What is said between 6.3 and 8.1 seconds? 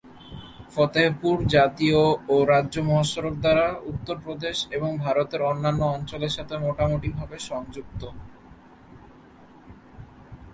সাথে মোটামুটিভাবে সংযুক্ত।